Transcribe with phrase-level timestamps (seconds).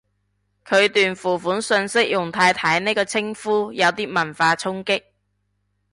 [0.65, 5.03] 佢段付款訊息用太太呢個稱呼，有啲文化衝擊